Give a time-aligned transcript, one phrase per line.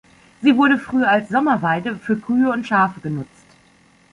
[0.41, 3.45] Sie wurde früher als Sommerweide für Kühe und Schafe genutzt.